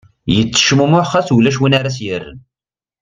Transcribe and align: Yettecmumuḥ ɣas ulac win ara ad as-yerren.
Yettecmumuḥ 0.35 1.07
ɣas 1.13 1.27
ulac 1.35 1.57
win 1.59 1.77
ara 1.79 1.87
ad 1.87 1.89
as-yerren. 1.91 2.39